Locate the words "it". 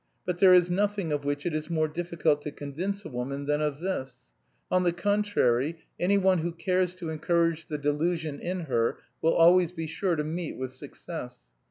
1.45-1.53